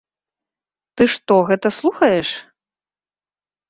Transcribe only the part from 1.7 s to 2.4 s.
слухаеш?